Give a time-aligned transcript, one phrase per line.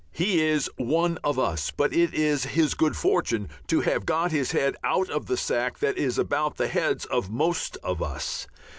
[0.13, 4.51] He is "one of us," but it is his good fortune to have got his
[4.51, 8.47] head out of the sack that is about the heads of most of us.